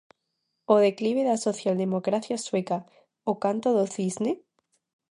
O 0.73 0.75
declive 0.87 1.21
da 1.29 1.41
socialdemocracia 1.47 2.37
sueca: 2.45 2.77
o 3.31 3.33
canto 3.43 3.69
do 3.77 3.85
cisne? 3.95 4.31